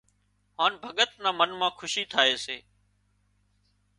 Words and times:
هانَ 0.59 0.71
ڀڳت 0.97 1.11
نا 1.23 1.31
منَ 1.37 1.51
مان 1.59 1.71
کُشي 1.79 2.03
ٿائي 2.11 2.33
سي 2.45 2.57